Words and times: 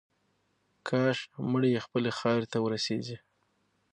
کاش 0.87 1.17
مړی 1.51 1.69
یې 1.75 1.81
خپلې 1.85 2.09
خاورې 2.17 2.47
ته 2.51 2.57
ورسیږي. 2.63 3.17